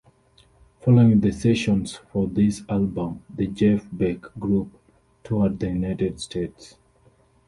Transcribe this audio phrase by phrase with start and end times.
[0.83, 4.71] Following the sessions for this album, the Jeff Beck Group
[5.23, 6.73] toured the United States.